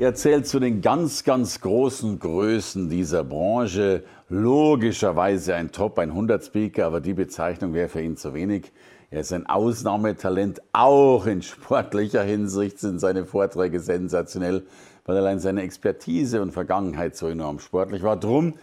[0.00, 4.02] Er zählt zu den ganz, ganz großen Größen dieser Branche.
[4.30, 8.72] Logischerweise ein Top 100 Speaker, aber die Bezeichnung wäre für ihn zu wenig.
[9.10, 14.62] Er ist ein Ausnahmetalent, auch in sportlicher Hinsicht sind seine Vorträge sensationell,
[15.04, 18.16] weil allein seine Expertise und Vergangenheit so enorm sportlich war.
[18.16, 18.54] Drum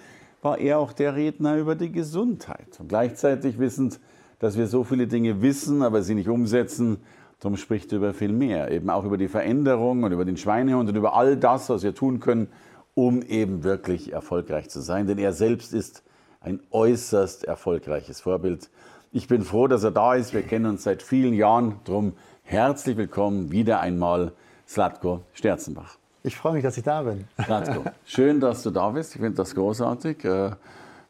[0.42, 2.80] war er auch der Redner über die Gesundheit.
[2.80, 4.00] Und gleichzeitig wissend,
[4.40, 6.98] dass wir so viele Dinge wissen, aber sie nicht umsetzen,
[7.40, 10.90] Darum spricht er über viel mehr, eben auch über die Veränderung und über den Schweinehund
[10.90, 12.48] und über all das, was wir tun können,
[12.96, 15.06] um eben wirklich erfolgreich zu sein.
[15.06, 16.04] Denn er selbst ist
[16.42, 18.72] ein äußerst erfolgreiches Vorbild.
[19.12, 20.34] Ich bin froh, dass er da ist.
[20.34, 21.76] Wir kennen uns seit vielen Jahren.
[21.84, 24.32] Drum herzlich willkommen wieder einmal,
[24.68, 25.98] Slatko Sterzenbach.
[26.24, 27.26] Ich freue mich, dass ich da bin.
[27.44, 29.16] Slatko, schön, dass du da bist.
[29.16, 30.26] Ich finde das großartig.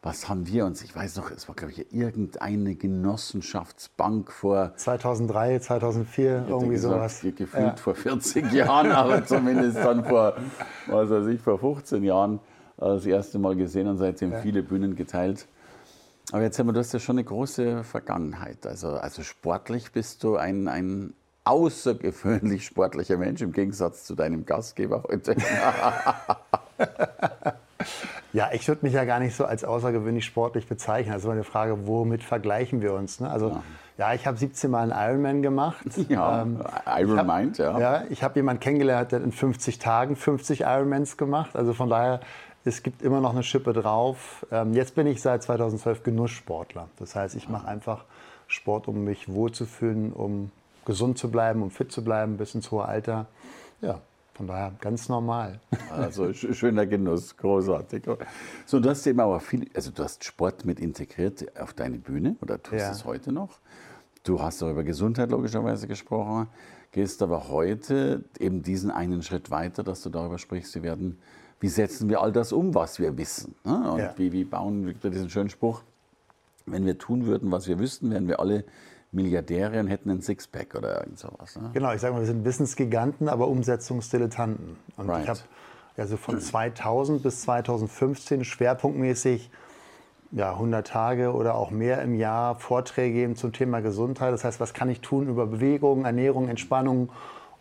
[0.02, 4.73] Äh, was haben wir uns, ich weiß noch, es war, glaube ich, irgendeine Genossenschaftsbank vor
[4.76, 7.22] 2003, 2004, irgendwie gesagt, sowas.
[7.22, 7.76] Gefühlt ja.
[7.76, 10.36] vor 40 Jahren, aber zumindest dann vor,
[10.88, 12.40] was weiß ich, vor 15 Jahren
[12.78, 14.40] das erste Mal gesehen und seitdem ja.
[14.40, 15.48] viele Bühnen geteilt.
[16.31, 18.68] Aber jetzt haben wir, du hast ja schon eine große Vergangenheit.
[18.68, 21.14] Also, also sportlich bist du ein, ein
[21.45, 25.36] außergewöhnlich sportlicher Mensch im Gegensatz zu deinem Gastgeber heute.
[28.38, 31.12] Ja, ich würde mich ja gar nicht so als außergewöhnlich sportlich bezeichnen.
[31.12, 33.20] Also eine Frage, womit vergleichen wir uns?
[33.20, 33.32] Ne?
[33.32, 33.64] Also ja,
[33.98, 35.84] ja ich habe 17 Mal einen Ironman gemacht.
[36.08, 37.80] Ja, ähm, Ironman, ja.
[37.80, 41.56] Ja, ich habe jemanden kennengelernt, der in 50 Tagen 50 Ironmans gemacht.
[41.56, 42.20] Also von daher,
[42.64, 44.46] es gibt immer noch eine Schippe drauf.
[44.52, 46.90] Ähm, jetzt bin ich seit 2012 Genusssportler.
[47.00, 48.06] Das heißt, ich mache einfach
[48.46, 50.52] Sport, um mich wohlzufühlen, um
[50.86, 53.26] gesund zu bleiben, um fit zu bleiben bis ins hohe Alter.
[53.81, 54.00] Ja,
[54.38, 55.59] von daher ganz normal.
[55.90, 58.03] Also schöner Genuss, großartig.
[58.68, 62.36] So, du hast eben aber viel, also du hast Sport mit integriert auf deine Bühne
[62.42, 62.92] oder tust ja.
[62.92, 63.59] es heute noch.
[64.24, 66.47] Du hast auch über Gesundheit logischerweise gesprochen,
[66.92, 71.18] gehst aber heute eben diesen einen Schritt weiter, dass du darüber sprichst, wir werden,
[71.59, 73.56] wie setzen wir all das um, was wir wissen?
[73.64, 73.92] Ne?
[73.92, 74.14] Und ja.
[74.18, 75.81] wie, wie bauen wir diesen schönen Spruch,
[76.68, 78.66] wenn wir tun würden, was wir wüssten, wären wir alle
[79.12, 81.56] Milliardäre und hätten ein Sixpack oder irgend sowas.
[81.56, 81.72] Ne?
[81.73, 84.78] Genau, ich sage mal, wir sind Wissensgiganten, aber Umsetzungsdilettanten.
[84.97, 85.23] Und right.
[85.23, 85.40] ich habe
[85.97, 89.50] also von 2000 bis 2015 schwerpunktmäßig
[90.31, 94.34] ja, 100 Tage oder auch mehr im Jahr Vorträge geben zum Thema Gesundheit.
[94.34, 97.09] Das heißt, was kann ich tun über Bewegung, Ernährung, Entspannung,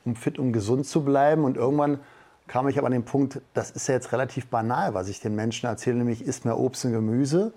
[0.04, 1.44] um fit und gesund zu bleiben?
[1.44, 2.00] Und irgendwann
[2.48, 5.34] kam ich aber an den Punkt, das ist ja jetzt relativ banal, was ich den
[5.34, 7.52] Menschen erzähle, nämlich isst mehr Obst und Gemüse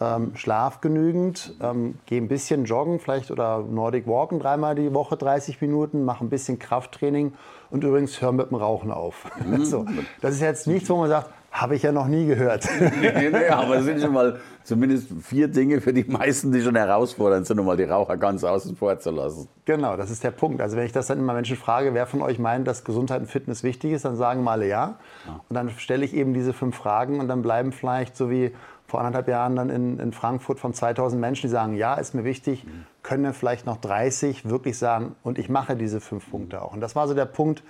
[0.00, 5.16] ähm, schlaf genügend, ähm, geh ein bisschen joggen, vielleicht oder Nordic Walken dreimal die Woche
[5.16, 7.34] 30 Minuten, mach ein bisschen Krafttraining
[7.70, 9.26] und übrigens hör mit dem Rauchen auf.
[9.44, 9.64] Mhm.
[9.64, 9.84] so,
[10.20, 12.66] das ist jetzt nichts, wo man sagt, habe ich ja noch nie gehört.
[13.00, 16.76] nee, nee, aber es sind schon mal zumindest vier Dinge für die meisten, die schon
[16.76, 19.48] herausfordernd sind, um mal die Raucher ganz außen vor zu lassen.
[19.64, 20.60] Genau, das ist der Punkt.
[20.60, 23.26] Also wenn ich das dann immer Menschen frage, wer von euch meint, dass Gesundheit und
[23.26, 24.98] Fitness wichtig ist, dann sagen mal alle ja.
[25.26, 25.40] ja.
[25.48, 28.52] Und dann stelle ich eben diese fünf Fragen und dann bleiben vielleicht so wie
[28.90, 32.24] vor anderthalb Jahren dann in, in Frankfurt von 2000 Menschen, die sagen, ja, ist mir
[32.24, 32.66] wichtig,
[33.02, 36.72] können vielleicht noch 30 wirklich sagen, und ich mache diese fünf Punkte auch.
[36.72, 37.62] Und das war so der Punkt,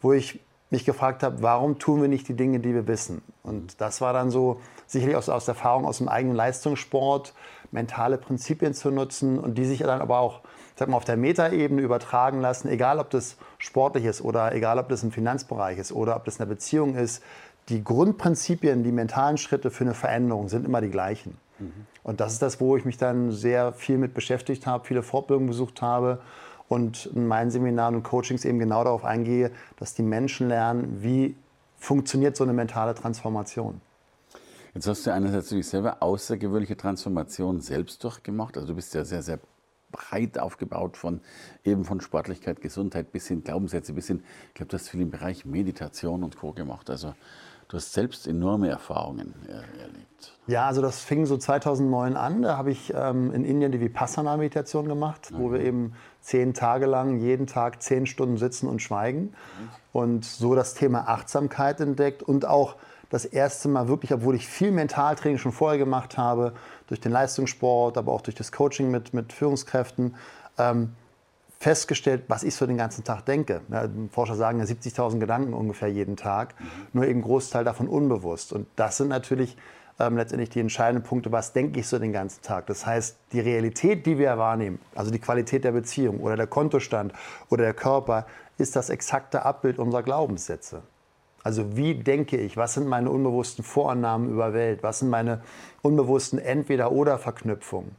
[0.00, 0.40] wo ich
[0.70, 3.22] mich gefragt habe, warum tun wir nicht die Dinge, die wir wissen?
[3.42, 7.32] Und das war dann so sicherlich aus, aus Erfahrung aus dem eigenen Leistungssport,
[7.70, 10.40] mentale Prinzipien zu nutzen und die sich dann aber auch
[10.78, 14.88] sag mal, auf der Metaebene übertragen lassen, egal ob das sportlich ist oder egal ob
[14.88, 17.22] das im Finanzbereich ist oder ob das eine Beziehung ist,
[17.68, 21.36] die Grundprinzipien, die mentalen Schritte für eine Veränderung sind immer die gleichen.
[21.58, 21.72] Mhm.
[22.02, 25.48] Und das ist das, wo ich mich dann sehr viel mit beschäftigt habe, viele Fortbildungen
[25.48, 26.20] besucht habe
[26.68, 31.36] und in meinen Seminaren und Coachings eben genau darauf eingehe, dass die Menschen lernen, wie
[31.76, 33.80] funktioniert so eine mentale Transformation.
[34.74, 38.56] Jetzt hast du einerseits natürlich selber außergewöhnliche Transformation selbst durchgemacht.
[38.56, 39.38] Also du bist ja sehr, sehr
[39.90, 41.20] breit aufgebaut von
[41.64, 45.10] eben von Sportlichkeit, Gesundheit bis hin Glaubenssätze, bis hin, ich glaube, du hast viel im
[45.10, 46.52] Bereich Meditation und Co.
[46.52, 46.90] gemacht.
[46.90, 47.14] Also
[47.68, 50.32] Du hast selbst enorme Erfahrungen er erlebt.
[50.46, 52.42] Ja, also das fing so 2009 an.
[52.42, 55.38] Da habe ich ähm, in Indien die Vipassana-Meditation gemacht, mhm.
[55.38, 55.92] wo wir eben
[56.22, 59.20] zehn Tage lang jeden Tag zehn Stunden sitzen und schweigen.
[59.20, 59.34] Mhm.
[59.92, 62.76] Und so das Thema Achtsamkeit entdeckt und auch
[63.10, 66.54] das erste Mal wirklich, obwohl ich viel Mentaltraining schon vorher gemacht habe,
[66.86, 70.14] durch den Leistungssport, aber auch durch das Coaching mit, mit Führungskräften,
[70.58, 70.94] ähm,
[71.58, 73.62] festgestellt, was ich so den ganzen Tag denke.
[73.70, 76.54] Ja, Forscher sagen ja 70.000 Gedanken ungefähr jeden Tag,
[76.92, 78.52] nur eben Großteil davon unbewusst.
[78.52, 79.56] Und das sind natürlich
[79.98, 82.66] ähm, letztendlich die entscheidenden Punkte, was denke ich so den ganzen Tag.
[82.66, 87.12] Das heißt, die Realität, die wir wahrnehmen, also die Qualität der Beziehung oder der Kontostand
[87.50, 88.26] oder der Körper,
[88.56, 90.82] ist das exakte Abbild unserer Glaubenssätze.
[91.42, 92.56] Also wie denke ich?
[92.56, 94.82] Was sind meine unbewussten Vorannahmen über Welt?
[94.82, 95.40] Was sind meine
[95.82, 97.96] unbewussten Entweder-oder-Verknüpfungen?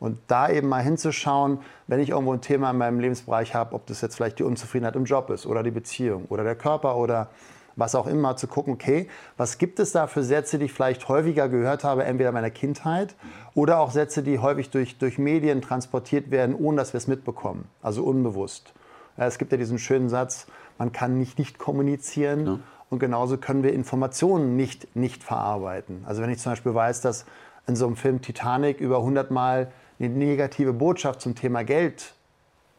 [0.00, 3.86] Und da eben mal hinzuschauen, wenn ich irgendwo ein Thema in meinem Lebensbereich habe, ob
[3.86, 7.30] das jetzt vielleicht die Unzufriedenheit im Job ist oder die Beziehung oder der Körper oder
[7.78, 11.08] was auch immer, zu gucken, okay, was gibt es da für Sätze, die ich vielleicht
[11.08, 13.14] häufiger gehört habe, entweder in meiner Kindheit
[13.54, 17.66] oder auch Sätze, die häufig durch, durch Medien transportiert werden, ohne dass wir es mitbekommen,
[17.80, 18.74] also unbewusst.
[19.16, 20.46] Es gibt ja diesen schönen Satz,
[20.78, 22.46] man kann nicht nicht kommunizieren.
[22.46, 22.58] Ja.
[22.90, 26.04] Und genauso können wir Informationen nicht nicht verarbeiten.
[26.06, 27.26] Also wenn ich zum Beispiel weiß, dass
[27.66, 32.14] in so einem Film Titanic über 100 Mal eine negative Botschaft zum Thema Geld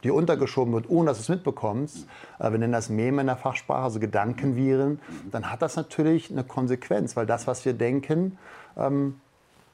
[0.04, 2.08] dir untergeschoben wird, ohne dass du es mitbekommst,
[2.40, 5.00] äh, wir nennen das Meme in der Fachsprache, also Gedankenviren,
[5.32, 8.38] dann hat das natürlich eine Konsequenz, weil das, was wir denken,
[8.78, 9.20] ähm,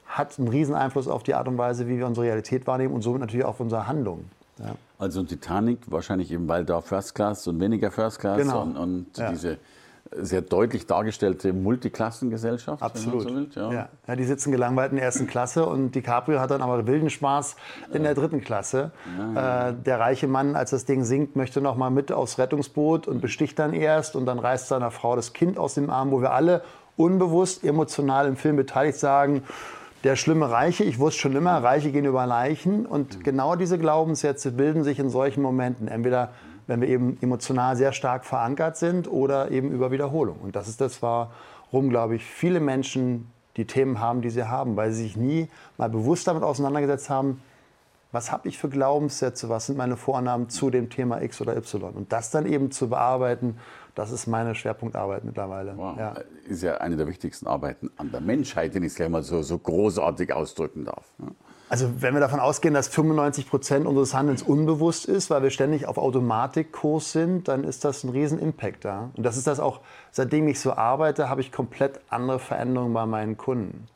[0.06, 3.02] hat einen riesen Einfluss auf die Art und Weise, wie wir unsere Realität wahrnehmen und
[3.02, 4.30] somit natürlich auch auf unsere Handlungen.
[4.58, 4.74] Ja.
[4.98, 8.62] Also Titanic wahrscheinlich eben, weil da First Class und weniger First Class genau.
[8.62, 9.30] und, und ja.
[9.30, 9.58] diese
[10.20, 12.82] sehr deutlich dargestellte Multiklassengesellschaft.
[12.82, 13.22] Absolut.
[13.22, 13.72] So will, ja.
[13.72, 13.88] Ja.
[14.06, 14.16] ja.
[14.16, 17.56] die sitzen gelangweilt in der ersten Klasse und DiCaprio hat dann aber wilden Spaß
[17.92, 18.92] in der dritten Klasse.
[19.34, 23.08] Ja, äh, der reiche Mann, als das Ding sinkt, möchte noch mal mit aufs Rettungsboot
[23.08, 26.20] und besticht dann erst und dann reißt seiner Frau das Kind aus dem Arm, wo
[26.20, 26.62] wir alle
[26.96, 29.42] unbewusst emotional im Film beteiligt sagen,
[30.04, 34.52] der schlimme Reiche, ich wusste schon immer, Reiche gehen über Leichen und genau diese Glaubenssätze
[34.52, 35.88] bilden sich in solchen Momenten.
[35.88, 36.30] Entweder
[36.66, 40.38] wenn wir eben emotional sehr stark verankert sind oder eben über Wiederholung.
[40.42, 44.76] Und das ist das, warum, glaube ich, viele Menschen die Themen haben, die sie haben,
[44.76, 45.48] weil sie sich nie
[45.78, 47.40] mal bewusst damit auseinandergesetzt haben,
[48.12, 51.92] was habe ich für Glaubenssätze, was sind meine Vornamen zu dem Thema X oder Y.
[51.94, 53.58] Und das dann eben zu bearbeiten,
[53.94, 55.76] das ist meine Schwerpunktarbeit mittlerweile.
[55.76, 55.98] Wow.
[55.98, 56.14] Ja.
[56.46, 59.42] Ist ja eine der wichtigsten Arbeiten an der Menschheit, wenn ich es gleich mal so,
[59.42, 61.04] so großartig ausdrücken darf.
[61.68, 65.86] Also wenn wir davon ausgehen, dass 95 Prozent unseres Handelns unbewusst ist, weil wir ständig
[65.86, 69.10] auf Automatikkurs sind, dann ist das ein riesen Impact da.
[69.16, 69.80] Und das ist das auch,
[70.12, 73.88] seitdem ich so arbeite, habe ich komplett andere Veränderungen bei meinen Kunden.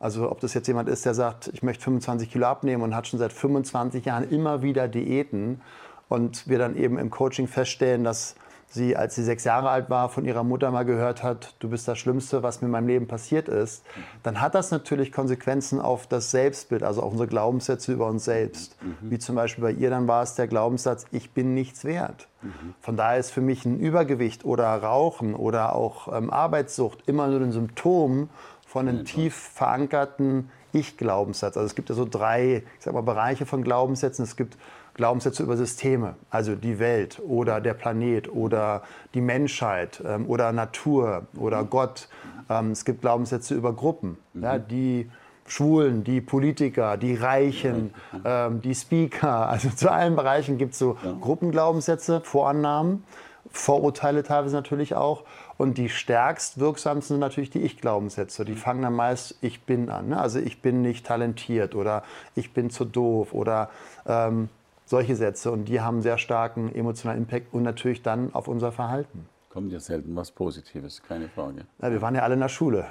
[0.00, 3.06] Also ob das jetzt jemand ist, der sagt, ich möchte 25 Kilo abnehmen und hat
[3.06, 5.60] schon seit 25 Jahren immer wieder Diäten
[6.08, 8.34] und wir dann eben im Coaching feststellen, dass
[8.72, 11.86] sie, als sie sechs Jahre alt war, von ihrer Mutter mal gehört hat, du bist
[11.86, 13.84] das Schlimmste, was mir in meinem Leben passiert ist,
[14.22, 18.76] dann hat das natürlich Konsequenzen auf das Selbstbild, also auf unsere Glaubenssätze über uns selbst.
[18.82, 19.10] Mhm.
[19.10, 22.28] Wie zum Beispiel bei ihr dann war es der Glaubenssatz, ich bin nichts wert.
[22.40, 22.74] Mhm.
[22.80, 27.40] Von daher ist für mich ein Übergewicht oder Rauchen oder auch ähm, Arbeitssucht immer nur
[27.40, 28.30] ein Symptom
[28.66, 31.58] von einem tief verankerten Ich-Glaubenssatz.
[31.58, 34.24] Also es gibt ja so drei ich sag mal, Bereiche von Glaubenssätzen.
[34.24, 34.56] Es gibt
[34.94, 38.82] Glaubenssätze über Systeme, also die Welt oder der Planet oder
[39.14, 42.08] die Menschheit ähm, oder Natur oder Gott.
[42.50, 44.42] Ähm, es gibt Glaubenssätze über Gruppen, mhm.
[44.42, 45.10] ja, die
[45.46, 47.94] Schwulen, die Politiker, die Reichen,
[48.24, 49.48] ähm, die Speaker.
[49.52, 51.14] Also zu allen Bereichen gibt es so ja.
[51.20, 53.04] Gruppenglaubenssätze, Vorannahmen,
[53.50, 55.24] Vorurteile teilweise natürlich auch.
[55.58, 58.44] Und die stärkst wirksamsten sind natürlich die Ich-Glaubenssätze.
[58.44, 60.08] Die fangen dann meist Ich bin an.
[60.08, 60.20] Ne?
[60.20, 62.02] Also ich bin nicht talentiert oder
[62.34, 63.68] ich bin zu doof oder
[64.06, 64.48] ähm,
[64.92, 69.26] solche Sätze und die haben sehr starken emotionalen Impact und natürlich dann auf unser Verhalten.
[69.48, 71.64] Kommt ja selten was Positives, keine Frage.
[71.80, 72.84] Ja, wir waren ja alle in der Schule.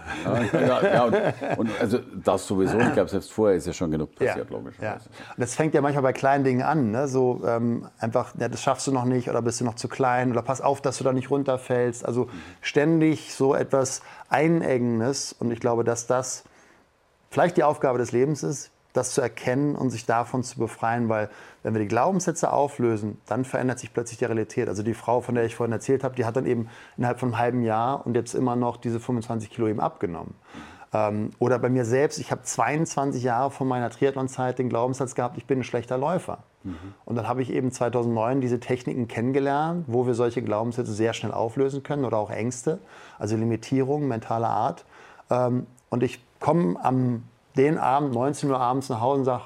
[0.51, 1.16] Ja, ja, und,
[1.59, 5.09] und, also das sowieso, ich glaube, selbst vorher ist ja schon genug passiert, ja, logischerweise.
[5.09, 6.90] Und das fängt ja manchmal bei kleinen Dingen an.
[6.90, 7.07] Ne?
[7.07, 10.42] So ähm, einfach, das schaffst du noch nicht oder bist du noch zu klein oder
[10.42, 12.04] pass auf, dass du da nicht runterfällst.
[12.04, 12.30] Also
[12.61, 16.45] ständig so etwas Einengendes und ich glaube, dass das
[17.30, 21.30] vielleicht die Aufgabe des Lebens ist, das zu erkennen und sich davon zu befreien, weil
[21.64, 24.68] wenn wir die Glaubenssätze auflösen, dann verändert sich plötzlich die Realität.
[24.68, 27.30] Also die Frau, von der ich vorhin erzählt habe, die hat dann eben innerhalb von
[27.30, 30.36] einem halben Jahr und jetzt immer noch diese 25 Kilo eben abgenommen.
[30.94, 35.38] Ähm, oder bei mir selbst, ich habe 22 Jahre von meiner Triathlon-Zeit den Glaubenssatz gehabt,
[35.38, 36.40] ich bin ein schlechter Läufer.
[36.64, 36.76] Mhm.
[37.06, 41.31] Und dann habe ich eben 2009 diese Techniken kennengelernt, wo wir solche Glaubenssätze sehr schnell
[41.31, 42.80] auflösen können oder auch Ängste,
[43.19, 44.86] also Limitierungen mentaler Art.
[45.30, 47.24] Ähm, und ich komme am
[47.57, 49.43] den Abend, 19 Uhr abends nach Hause und sage,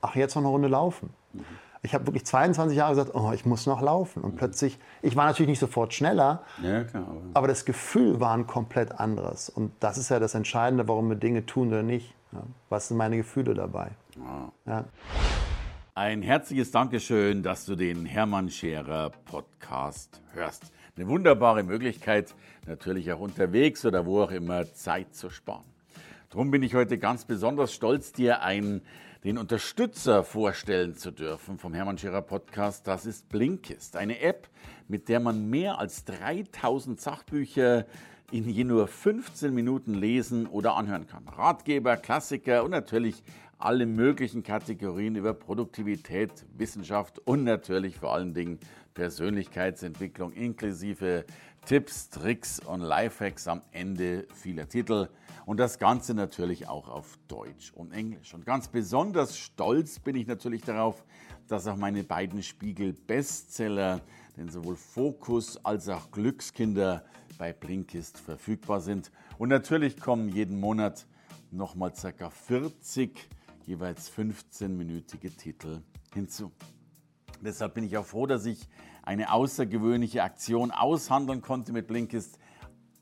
[0.00, 1.10] ach, jetzt noch eine Runde laufen.
[1.32, 1.44] Mhm.
[1.82, 4.22] Ich habe wirklich 22 Jahre gesagt, oh, ich muss noch laufen.
[4.22, 4.38] Und mhm.
[4.38, 8.46] plötzlich, ich war natürlich nicht sofort schneller, ja, klar, aber, aber, das Gefühl war ein
[8.46, 9.48] komplett anderes.
[9.48, 12.12] Und das ist ja das Entscheidende, warum wir Dinge tun oder nicht.
[12.32, 13.90] Ja, was sind meine Gefühle dabei?
[14.16, 14.52] Wow.
[14.66, 14.84] Ja.
[15.94, 20.72] Ein herzliches Dankeschön, dass du den Hermann Scherer Podcast hörst.
[20.96, 22.34] Eine wunderbare Möglichkeit,
[22.66, 25.64] natürlich auch unterwegs oder wo auch immer Zeit zu sparen.
[26.30, 28.82] Darum bin ich heute ganz besonders stolz, dir einen,
[29.22, 32.88] den Unterstützer vorstellen zu dürfen vom Hermann Scherer Podcast.
[32.88, 34.48] Das ist Blinkist, eine App,
[34.88, 37.86] mit der man mehr als 3000 Sachbücher
[38.32, 41.28] in je nur 15 Minuten lesen oder anhören kann.
[41.28, 43.22] Ratgeber, Klassiker und natürlich
[43.56, 48.58] alle möglichen Kategorien über Produktivität, Wissenschaft und natürlich vor allen Dingen
[48.96, 51.26] Persönlichkeitsentwicklung inklusive
[51.66, 55.08] Tipps, Tricks und Lifehacks am Ende vieler Titel.
[55.44, 58.34] Und das Ganze natürlich auch auf Deutsch und Englisch.
[58.34, 61.04] Und ganz besonders stolz bin ich natürlich darauf,
[61.46, 64.00] dass auch meine beiden Spiegel-Bestseller,
[64.36, 67.04] denn sowohl Fokus als auch Glückskinder
[67.38, 69.12] bei Blinkist verfügbar sind.
[69.38, 71.06] Und natürlich kommen jeden Monat
[71.50, 72.30] nochmal ca.
[72.30, 73.28] 40
[73.66, 75.82] jeweils 15-minütige Titel
[76.14, 76.50] hinzu.
[77.40, 78.68] Deshalb bin ich auch froh, dass ich
[79.02, 82.38] eine außergewöhnliche Aktion aushandeln konnte mit Blinkist,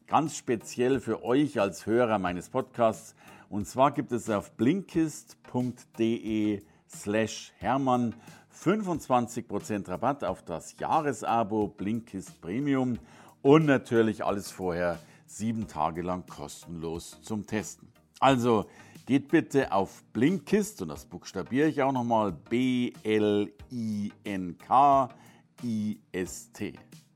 [0.06, 3.14] ganz speziell für euch als Hörer meines Podcasts.
[3.48, 8.14] Und zwar gibt es auf blinkist.de slash Hermann
[8.62, 12.98] 25% Rabatt auf das Jahresabo Blinkist Premium
[13.42, 17.88] und natürlich alles vorher sieben Tage lang kostenlos zum Testen.
[18.20, 18.66] Also
[19.06, 23.52] geht bitte auf Blinkist und das buchstabiere ich auch nochmal B-L-I-N-K-I-S-T.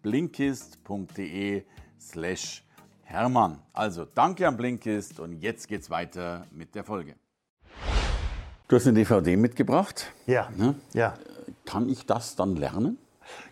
[0.03, 1.65] Blinkist.de
[2.01, 2.65] slash
[3.03, 3.59] Hermann.
[3.73, 7.15] Also danke an Blinkist und jetzt geht's weiter mit der Folge.
[8.69, 10.13] Du hast eine DVD mitgebracht.
[10.27, 10.51] Ja.
[10.57, 10.75] Ne?
[10.93, 11.15] ja.
[11.65, 12.99] Kann ich das dann lernen?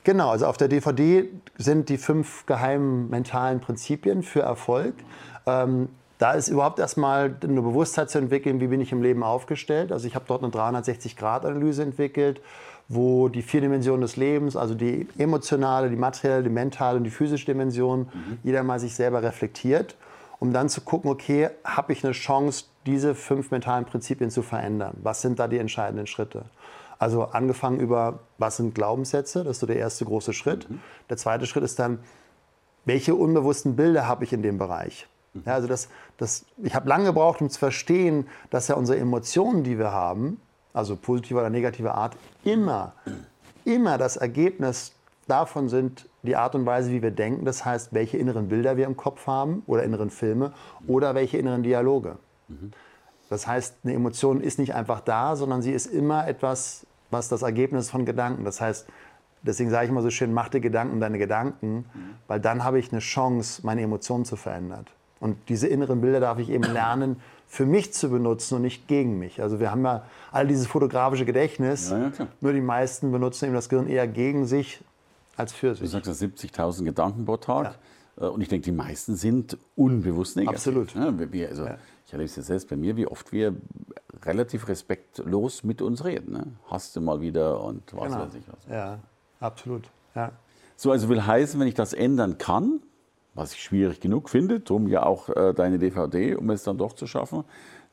[0.04, 4.94] Genau, also auf der DVD sind die fünf geheimen mentalen Prinzipien für Erfolg.
[5.46, 9.92] Ähm, da ist überhaupt erstmal eine Bewusstheit zu entwickeln, wie bin ich im Leben aufgestellt.
[9.92, 12.40] Also ich habe dort eine 360-Grad-Analyse entwickelt,
[12.88, 17.10] wo die vier Dimensionen des Lebens, also die emotionale, die materielle, die mentale und die
[17.10, 18.38] physische Dimension, mhm.
[18.44, 19.96] jeder mal sich selber reflektiert,
[20.38, 24.96] um dann zu gucken, okay, habe ich eine Chance, diese fünf mentalen Prinzipien zu verändern?
[25.02, 26.44] Was sind da die entscheidenden Schritte?
[26.98, 30.70] Also angefangen über, was sind Glaubenssätze, das ist so der erste große Schritt.
[30.70, 30.80] Mhm.
[31.10, 31.98] Der zweite Schritt ist dann,
[32.84, 35.08] welche unbewussten Bilder habe ich in dem Bereich?
[35.44, 39.64] Ja, also das, das, ich habe lange gebraucht, um zu verstehen, dass ja unsere Emotionen,
[39.64, 40.40] die wir haben,
[40.72, 42.92] also positiver oder negativer Art, immer,
[43.64, 44.92] immer das Ergebnis
[45.26, 47.44] davon sind, die Art und Weise, wie wir denken.
[47.44, 50.52] Das heißt, welche inneren Bilder wir im Kopf haben oder inneren Filme
[50.86, 52.16] oder welche inneren Dialoge.
[53.28, 57.42] Das heißt, eine Emotion ist nicht einfach da, sondern sie ist immer etwas, was das
[57.42, 58.44] Ergebnis von Gedanken.
[58.44, 58.86] Das heißt,
[59.42, 61.86] deswegen sage ich immer so schön, mach dir Gedanken deine Gedanken,
[62.28, 64.86] weil dann habe ich eine Chance, meine Emotionen zu verändern.
[65.20, 69.18] Und diese inneren Bilder darf ich eben lernen, für mich zu benutzen und nicht gegen
[69.18, 69.40] mich.
[69.40, 73.54] Also wir haben ja all dieses fotografische Gedächtnis, ja, ja, nur die meisten benutzen eben
[73.54, 74.82] das Gehirn eher gegen sich
[75.36, 75.80] als für sich.
[75.80, 77.78] Du sagst ja 70.000 Gedanken pro Tag.
[78.18, 78.28] Ja.
[78.28, 80.56] Und ich denke, die meisten sind unbewusst negativ.
[80.56, 80.94] Absolut.
[80.94, 81.68] Ja, wir, also,
[82.06, 83.54] Ich erlebe es ja selbst bei mir, wie oft wir
[84.24, 86.32] relativ respektlos mit uns reden.
[86.32, 86.46] Ne?
[86.70, 88.26] Hast du mal wieder und was genau.
[88.26, 88.58] weiß ich was.
[88.70, 88.98] Ja,
[89.40, 89.84] absolut.
[90.14, 90.32] Ja.
[90.76, 92.80] So, also will heißen, wenn ich das ändern kann,
[93.36, 96.94] was ich schwierig genug finde, darum ja auch äh, deine DVD, um es dann doch
[96.94, 97.44] zu schaffen,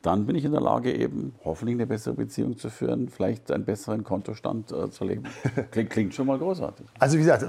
[0.03, 3.63] dann bin ich in der Lage, eben hoffentlich eine bessere Beziehung zu führen, vielleicht einen
[3.63, 5.23] besseren Kontostand äh, zu leben.
[5.71, 6.85] Klingt, klingt, schon mal großartig.
[6.99, 7.45] Also wie gesagt,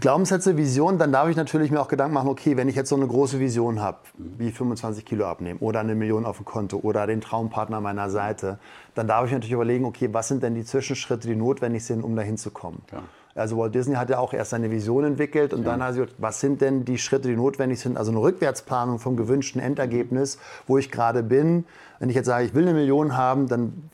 [0.00, 2.96] Glaubenssätze, Vision, dann darf ich natürlich mir auch Gedanken machen, okay, wenn ich jetzt so
[2.96, 7.06] eine große Vision habe, wie 25 Kilo abnehmen oder eine Million auf dem Konto oder
[7.06, 8.58] den Traumpartner meiner Seite,
[8.94, 12.14] dann darf ich natürlich überlegen, okay, was sind denn die Zwischenschritte, die notwendig sind, um
[12.16, 12.82] dahin zu kommen.
[12.92, 13.02] Ja.
[13.34, 15.72] Also Walt Disney hat ja auch erst seine Vision entwickelt und ja.
[15.72, 17.96] dann hat er gesagt, was sind denn die Schritte, die notwendig sind?
[17.96, 20.38] Also eine Rückwärtsplanung vom gewünschten Endergebnis,
[20.68, 21.64] wo ich gerade bin.
[21.98, 23.90] Wenn ich jetzt sage, ich will eine Million haben, dann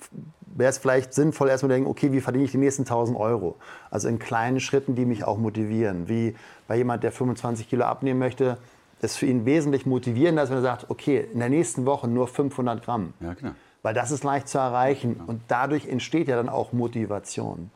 [0.55, 3.57] wäre es vielleicht sinnvoll, erstmal zu denken, okay, wie verdiene ich die nächsten 1000 Euro?
[3.91, 6.09] Also in kleinen Schritten, die mich auch motivieren.
[6.09, 6.35] Wie
[6.69, 8.59] bei jemand, der 25 Kilo abnehmen möchte,
[9.01, 12.29] ist für ihn wesentlich motivierender, als wenn er sagt, okay, in der nächsten Woche nur
[12.29, 13.15] 500 Gramm.
[13.21, 13.55] Ja, klar.
[13.83, 17.71] Weil das ist leicht zu erreichen ja, und dadurch entsteht ja dann auch Motivation.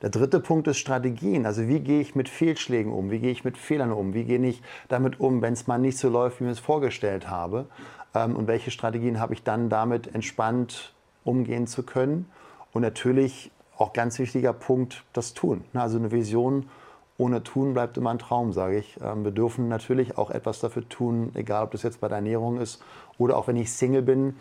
[0.00, 1.44] Der dritte Punkt ist Strategien.
[1.44, 3.10] Also wie gehe ich mit Fehlschlägen um?
[3.10, 4.14] Wie gehe ich mit Fehlern um?
[4.14, 6.60] Wie gehe ich damit um, wenn es mal nicht so läuft, wie ich mir es
[6.60, 7.66] vorgestellt habe?
[8.14, 12.26] Ähm, und welche Strategien habe ich dann damit entspannt umgehen zu können?
[12.72, 15.64] Und natürlich auch ganz wichtiger Punkt, das Tun.
[15.74, 16.68] Also eine Vision
[17.16, 18.96] ohne Tun bleibt immer ein Traum, sage ich.
[19.02, 22.60] Ähm, wir dürfen natürlich auch etwas dafür tun, egal ob das jetzt bei der Ernährung
[22.60, 22.80] ist
[23.18, 24.36] oder auch wenn ich Single bin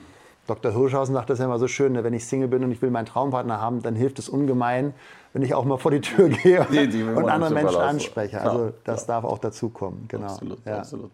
[0.48, 0.72] Dr.
[0.72, 2.90] Hirschhausen sagt das ja immer so schön, ne, wenn ich Single bin und ich will
[2.90, 4.94] meinen Traumpartner haben, dann hilft es ungemein,
[5.34, 8.42] wenn ich auch mal vor die Tür gehe die, die und andere Menschen anspreche.
[8.42, 9.22] Also klar, das klar.
[9.22, 10.06] darf auch dazukommen.
[10.08, 10.28] Genau.
[10.28, 10.80] Absolut, ja.
[10.80, 11.12] absolut.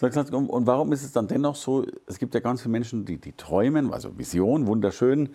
[0.00, 3.32] Und warum ist es dann dennoch so, es gibt ja ganz viele Menschen, die, die
[3.32, 5.28] träumen, also Vision, wunderschön,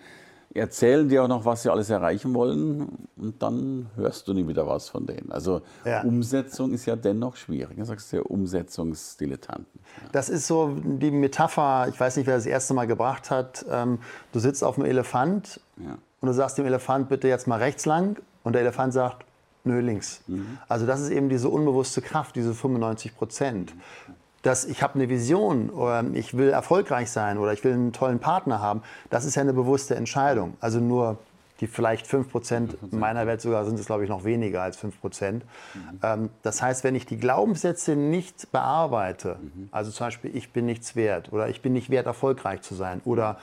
[0.58, 4.66] erzählen dir auch noch, was sie alles erreichen wollen und dann hörst du nie wieder
[4.66, 5.30] was von denen.
[5.32, 6.02] Also ja.
[6.02, 7.76] Umsetzung ist ja dennoch schwierig.
[7.78, 9.80] Du sagst ja Umsetzungsdilettanten.
[10.02, 10.08] Ja.
[10.12, 13.64] Das ist so die Metapher, ich weiß nicht, wer das erste Mal gebracht hat.
[13.70, 13.98] Ähm,
[14.32, 15.96] du sitzt auf einem Elefant ja.
[16.20, 19.24] und du sagst dem Elefant bitte jetzt mal rechts lang und der Elefant sagt,
[19.64, 20.22] nö, links.
[20.26, 20.58] Mhm.
[20.68, 23.74] Also das ist eben diese unbewusste Kraft, diese 95 Prozent.
[23.74, 24.14] Mhm
[24.48, 28.18] dass ich habe eine Vision oder ich will erfolgreich sein oder ich will einen tollen
[28.18, 30.56] Partner haben, das ist ja eine bewusste Entscheidung.
[30.60, 31.18] Also nur
[31.60, 34.78] die vielleicht 5 Prozent, in meiner Welt sogar sind es, glaube ich, noch weniger als
[34.78, 35.44] 5 Prozent.
[35.74, 35.80] Mhm.
[36.02, 39.68] Ähm, das heißt, wenn ich die Glaubenssätze nicht bearbeite, mhm.
[39.70, 43.02] also zum Beispiel, ich bin nichts wert oder ich bin nicht wert, erfolgreich zu sein
[43.04, 43.38] oder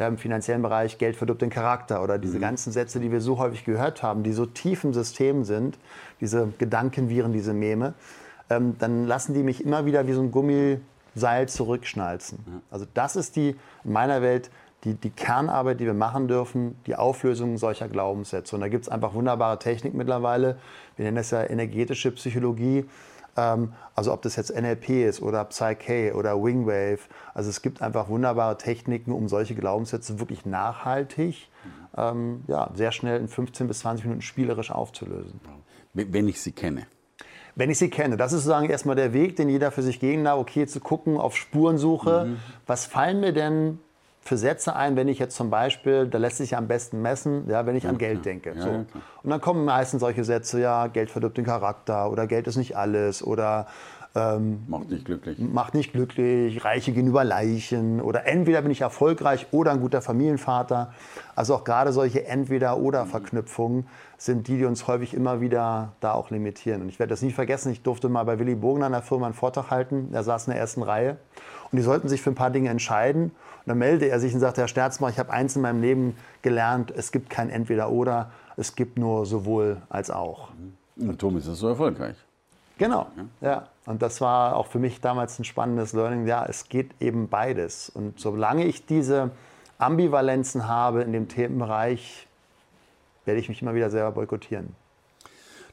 [0.00, 2.42] ja, im finanziellen Bereich Geld verdirbt den Charakter oder diese mhm.
[2.42, 5.78] ganzen Sätze, die wir so häufig gehört haben, die so tief im System sind,
[6.20, 7.94] diese Gedankenviren, diese Meme,
[8.50, 12.62] ähm, dann lassen die mich immer wieder wie so ein Gummiseil zurückschnalzen.
[12.70, 14.50] Also das ist die, in meiner Welt,
[14.84, 18.54] die, die Kernarbeit, die wir machen dürfen, die Auflösung solcher Glaubenssätze.
[18.54, 20.58] Und da gibt es einfach wunderbare Technik mittlerweile.
[20.96, 22.84] Wir nennen das ja energetische Psychologie.
[23.36, 27.00] Ähm, also ob das jetzt NLP ist oder Psyche oder Wingwave.
[27.34, 31.48] Also es gibt einfach wunderbare Techniken, um solche Glaubenssätze wirklich nachhaltig,
[31.96, 35.40] ähm, ja, sehr schnell in 15 bis 20 Minuten spielerisch aufzulösen.
[35.94, 36.86] Wenn ich sie kenne.
[37.58, 40.22] Wenn ich sie kenne, das ist sozusagen erstmal der Weg, den jeder für sich gehen
[40.22, 42.26] darf, okay, zu gucken auf Spurensuche.
[42.26, 42.36] Mhm.
[42.68, 43.80] Was fallen mir denn
[44.20, 47.48] für Sätze ein, wenn ich jetzt zum Beispiel, da lässt sich ja am besten messen,
[47.48, 48.52] ja, wenn ich ja, an Geld denke.
[48.54, 48.68] Ja, so.
[48.68, 48.84] ja,
[49.24, 52.76] und dann kommen meistens solche Sätze, ja, Geld verdirbt den Charakter oder Geld ist nicht
[52.76, 53.66] alles oder
[54.18, 55.38] ähm, macht nicht glücklich.
[55.38, 60.02] Macht nicht glücklich, Reiche gehen über Leichen oder entweder bin ich erfolgreich oder ein guter
[60.02, 60.92] Familienvater.
[61.36, 66.82] Also auch gerade solche Entweder-Oder-Verknüpfungen sind die, die uns häufig immer wieder da auch limitieren.
[66.82, 69.26] Und ich werde das nie vergessen, ich durfte mal bei Willy Bogner in der Firma
[69.26, 71.16] einen Vortrag halten, er saß in der ersten Reihe
[71.70, 73.24] und die sollten sich für ein paar Dinge entscheiden.
[73.24, 76.16] Und dann meldete er sich und sagte, Herr Sterzmann, ich habe eins in meinem Leben
[76.42, 80.48] gelernt, es gibt kein Entweder-Oder, es gibt nur sowohl als auch.
[80.96, 82.16] Und Tom ist das so erfolgreich.
[82.78, 83.08] Genau,
[83.40, 83.68] ja.
[83.86, 86.26] Und das war auch für mich damals ein spannendes Learning.
[86.26, 87.90] Ja, es geht eben beides.
[87.90, 89.32] Und solange ich diese
[89.78, 92.28] Ambivalenzen habe in dem Themenbereich,
[93.24, 94.74] werde ich mich immer wieder selber boykottieren.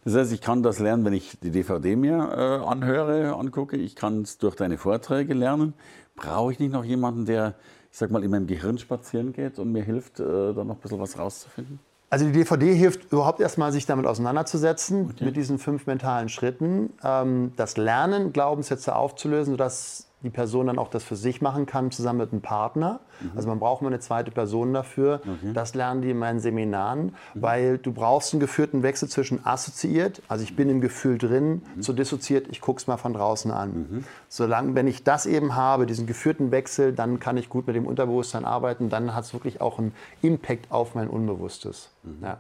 [0.04, 3.76] Das heißt, ich kann das lernen, wenn ich die DVD mir äh, anhöre, angucke.
[3.76, 5.74] Ich kann es durch deine Vorträge lernen.
[6.16, 7.56] Brauche ich nicht noch jemanden, der,
[7.92, 10.82] ich sag mal, in meinem Gehirn spazieren geht und mir hilft, äh, da noch ein
[10.82, 11.80] bisschen was rauszufinden?
[12.16, 15.26] Also die DVD hilft überhaupt erstmal, sich damit auseinanderzusetzen, okay.
[15.26, 16.94] mit diesen fünf mentalen Schritten.
[17.04, 21.92] Ähm, das Lernen, Glaubenssätze aufzulösen, sodass die Person dann auch das für sich machen kann,
[21.92, 23.00] zusammen mit einem Partner.
[23.22, 23.32] Mhm.
[23.36, 25.22] Also man braucht mal eine zweite Person dafür.
[25.22, 25.54] Okay.
[25.54, 27.42] Das lernen die in meinen Seminaren, mhm.
[27.42, 31.82] weil du brauchst einen geführten Wechsel zwischen assoziiert, also ich bin im Gefühl drin, mhm.
[31.82, 33.70] zu dissoziiert, ich gucke es mal von draußen an.
[33.70, 34.04] Mhm.
[34.28, 37.86] Solange, wenn ich das eben habe, diesen geführten Wechsel, dann kann ich gut mit dem
[37.86, 41.92] Unterbewusstsein arbeiten, dann hat es wirklich auch einen Impact auf mein Unbewusstes.
[42.04, 42.24] Mhm.
[42.24, 42.38] Ja.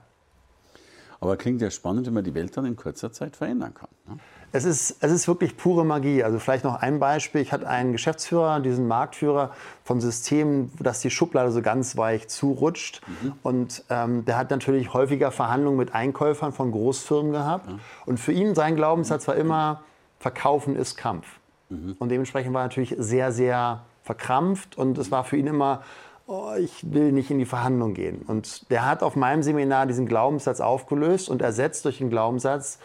[1.19, 3.89] Aber klingt ja spannend, wenn man die Welt dann in kurzer Zeit verändern kann.
[4.07, 4.17] Ne?
[4.51, 6.23] Es ist, es ist wirklich pure Magie.
[6.23, 7.41] Also vielleicht noch ein Beispiel.
[7.41, 9.51] Ich hatte einen Geschäftsführer, diesen Marktführer
[9.83, 13.01] von Systemen, dass die Schublade so ganz weich zurutscht.
[13.05, 13.33] Mhm.
[13.43, 17.69] Und ähm, der hat natürlich häufiger Verhandlungen mit Einkäufern von Großfirmen gehabt.
[17.69, 17.79] Ja.
[18.05, 19.83] Und für ihn sein Glaubenssatz war immer,
[20.19, 21.27] Verkaufen ist Kampf.
[21.69, 21.97] Mhm.
[21.99, 24.77] Und dementsprechend war er natürlich sehr, sehr verkrampft.
[24.77, 25.81] Und es war für ihn immer,
[26.27, 28.23] oh, ich will nicht in die Verhandlung gehen.
[28.27, 32.79] Und der hat auf meinem Seminar diesen Glaubenssatz aufgelöst und ersetzt durch den Glaubenssatz,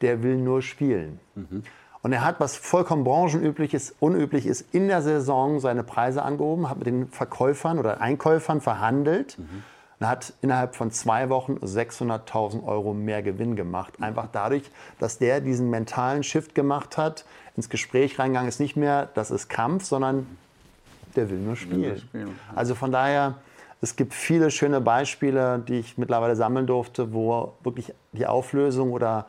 [0.00, 1.20] der will nur spielen.
[1.34, 1.62] Mhm.
[2.02, 6.68] Und er hat, was vollkommen branchenüblich ist, unüblich ist, in der Saison seine Preise angehoben,
[6.68, 9.38] hat mit den Verkäufern oder Einkäufern verhandelt.
[9.38, 9.62] Mhm.
[10.00, 13.94] Und hat innerhalb von zwei Wochen 600.000 Euro mehr Gewinn gemacht.
[14.00, 17.24] Einfach dadurch, dass der diesen mentalen Shift gemacht hat,
[17.56, 20.26] ins Gespräch reingegangen ist, nicht mehr, das ist Kampf, sondern
[21.16, 21.98] der will nur spielen.
[21.98, 22.38] spielen.
[22.54, 23.36] Also von daher,
[23.80, 29.26] es gibt viele schöne Beispiele, die ich mittlerweile sammeln durfte, wo wirklich die Auflösung oder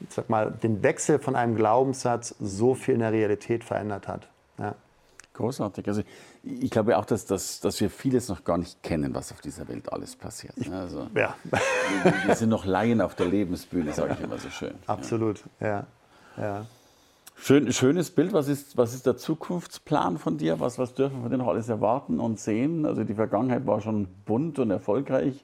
[0.00, 4.28] ich sag mal, den Wechsel von einem Glaubenssatz so viel in der Realität verändert hat.
[4.58, 4.74] Ja.
[5.34, 5.86] Großartig.
[5.88, 6.02] Also
[6.42, 9.68] ich glaube auch, dass, dass, dass wir vieles noch gar nicht kennen, was auf dieser
[9.68, 10.54] Welt alles passiert.
[10.56, 11.34] Ich, also, ja.
[11.44, 14.74] wir, wir, sind noch Laien auf der Lebensbühne, sage ich immer so schön.
[14.86, 15.86] Absolut, ja.
[16.36, 16.66] ja.
[17.42, 18.34] Schön, schönes Bild.
[18.34, 20.60] Was ist, was ist der Zukunftsplan von dir?
[20.60, 22.84] Was, was dürfen wir denn noch alles erwarten und sehen?
[22.84, 25.42] Also die Vergangenheit war schon bunt und erfolgreich.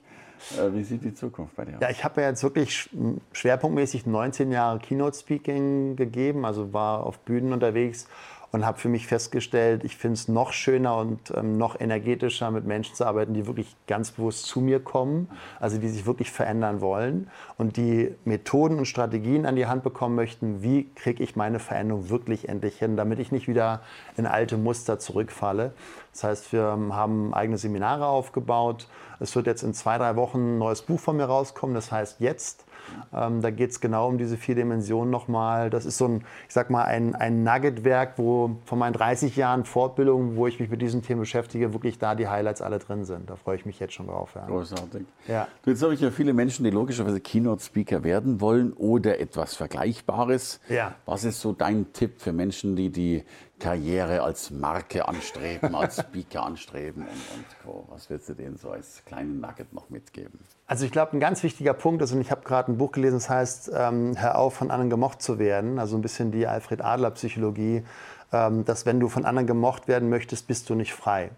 [0.58, 1.80] Äh, wie sieht die Zukunft bei dir aus?
[1.80, 2.90] Ja, ich habe ja jetzt wirklich
[3.32, 8.06] schwerpunktmäßig 19 Jahre Keynote-Speaking gegeben, also war auf Bühnen unterwegs
[8.52, 12.66] und habe für mich festgestellt, ich finde es noch schöner und ähm, noch energetischer, mit
[12.66, 15.28] Menschen zu arbeiten, die wirklich ganz bewusst zu mir kommen,
[15.60, 20.14] also die sich wirklich verändern wollen und die Methoden und Strategien an die Hand bekommen
[20.14, 23.80] möchten, wie kriege ich meine Veränderung wirklich endlich hin, damit ich nicht wieder
[24.16, 25.72] in alte Muster zurückfalle.
[26.12, 28.88] Das heißt, wir haben eigene Seminare aufgebaut.
[29.20, 32.20] Es wird jetzt in zwei, drei Wochen ein neues Buch von mir rauskommen, das heißt
[32.20, 32.65] jetzt.
[33.12, 35.70] Ähm, da geht es genau um diese vier Dimensionen nochmal.
[35.70, 39.64] Das ist so ein, ich sag mal, ein, ein Nuggetwerk, wo von meinen 30 Jahren
[39.64, 43.30] Fortbildung, wo ich mich mit diesen Themen beschäftige, wirklich da die Highlights alle drin sind.
[43.30, 44.32] Da freue ich mich jetzt schon drauf.
[44.34, 44.46] Ja.
[44.46, 45.02] Großartig.
[45.28, 45.48] Ja.
[45.64, 50.60] jetzt habe ich ja viele Menschen, die logischerweise Keynote-Speaker werden wollen oder etwas Vergleichbares.
[50.68, 50.94] Ja.
[51.04, 53.24] Was ist so dein Tipp für Menschen, die die
[53.58, 57.86] Karriere als Marke anstreben, als Speaker anstreben und, und Co.
[57.90, 60.38] Was würdest du denen so als kleinen Nugget noch mitgeben?
[60.66, 63.16] Also ich glaube, ein ganz wichtiger Punkt ist, und ich habe gerade ein Buch gelesen,
[63.16, 65.78] das heißt, ähm, hör auf, von anderen gemocht zu werden.
[65.78, 67.84] Also ein bisschen die Alfred Adler Psychologie,
[68.32, 71.30] ähm, dass wenn du von anderen gemocht werden möchtest, bist du nicht frei.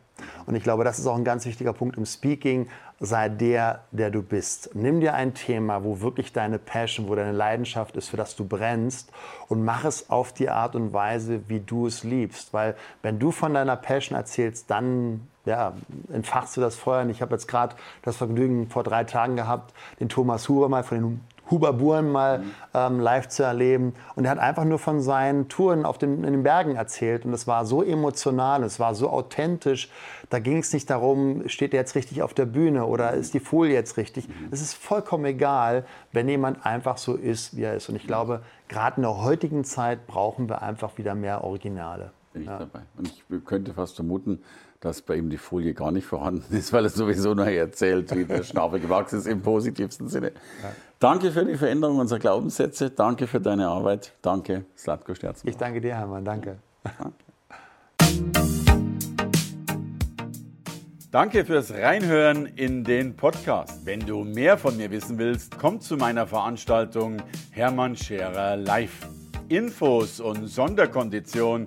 [0.46, 2.68] Und ich glaube, das ist auch ein ganz wichtiger Punkt im Speaking.
[3.00, 4.70] Sei der, der du bist.
[4.74, 8.44] Nimm dir ein Thema, wo wirklich deine Passion, wo deine Leidenschaft ist, für das du
[8.44, 9.12] brennst
[9.48, 12.52] und mach es auf die Art und Weise, wie du es liebst.
[12.52, 15.72] Weil wenn du von deiner Passion erzählst, dann ja,
[16.12, 17.02] entfachst du das Feuer.
[17.02, 20.82] Und ich habe jetzt gerade das Vergnügen vor drei Tagen gehabt, den Thomas Hure mal
[20.82, 22.42] von den Huber Buren mal
[22.74, 23.94] ähm, live zu erleben.
[24.16, 27.24] Und er hat einfach nur von seinen Touren auf den, in den Bergen erzählt.
[27.24, 29.90] Und es war so emotional, es war so authentisch.
[30.30, 33.40] Da ging es nicht darum, steht er jetzt richtig auf der Bühne oder ist die
[33.40, 34.28] Folie jetzt richtig.
[34.50, 37.88] Es ist vollkommen egal, wenn jemand einfach so ist, wie er ist.
[37.88, 42.12] Und ich glaube, gerade in der heutigen Zeit brauchen wir einfach wieder mehr Originale.
[42.32, 42.58] Bin ich ja.
[42.58, 42.80] dabei.
[42.96, 44.42] Und ich könnte fast vermuten,
[44.80, 48.24] dass bei ihm die Folie gar nicht vorhanden ist, weil er sowieso nur erzählt, wie
[48.24, 50.32] der Schnabel gewachsen ist im positivsten Sinne.
[50.62, 50.72] Ja.
[51.00, 52.90] Danke für die Veränderung unserer Glaubenssätze.
[52.90, 54.14] Danke für deine Arbeit.
[54.22, 55.48] Danke, Slatko Sterzen.
[55.48, 56.24] Ich danke dir, Hermann.
[56.24, 56.58] Danke.
[61.10, 63.86] Danke fürs Reinhören in den Podcast.
[63.86, 69.08] Wenn du mehr von mir wissen willst, komm zu meiner Veranstaltung Hermann Scherer Live.
[69.48, 71.66] Infos und Sonderkonditionen